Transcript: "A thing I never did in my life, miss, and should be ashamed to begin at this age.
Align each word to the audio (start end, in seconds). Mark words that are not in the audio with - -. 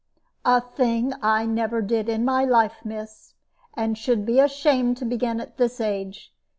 "A 0.45 0.59
thing 0.61 1.13
I 1.21 1.45
never 1.45 1.79
did 1.79 2.09
in 2.09 2.25
my 2.25 2.43
life, 2.43 2.77
miss, 2.83 3.35
and 3.75 3.95
should 3.95 4.25
be 4.25 4.39
ashamed 4.39 4.97
to 4.97 5.05
begin 5.05 5.39
at 5.39 5.57
this 5.57 5.79
age. 5.79 6.33